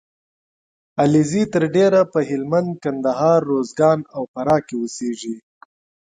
[1.01, 3.39] علیزي تر ډېره په هلمند، کندهار.
[3.51, 5.35] روزګان او فراه کې اوسېږي